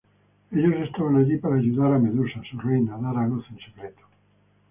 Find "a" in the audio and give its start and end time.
1.93-1.99, 3.17-3.27